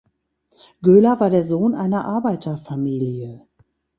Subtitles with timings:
[0.81, 3.45] Göhler war der Sohn einer Arbeiterfamilie.